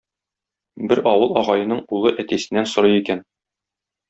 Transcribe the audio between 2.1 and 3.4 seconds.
әтисеннән сорый икән